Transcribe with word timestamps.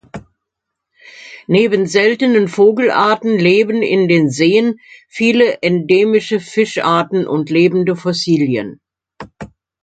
Neben 1.45 1.85
seltenen 1.85 2.47
Vogelarten 2.47 3.37
leben 3.37 3.83
in 3.83 4.07
den 4.07 4.31
Seen 4.31 4.79
viele 5.07 5.61
endemische 5.61 6.39
Fischarten 6.39 7.27
und 7.27 7.51
Lebende 7.51 7.95
Fossilien. 7.95 8.81